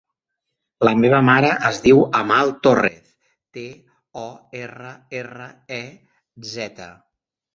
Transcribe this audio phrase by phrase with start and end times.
[0.87, 3.11] La meva mare es diu Amal Torrez:
[3.57, 3.65] te,
[4.23, 4.25] o,
[4.63, 5.49] erra, erra,
[5.81, 5.83] e,
[6.57, 6.89] zeta.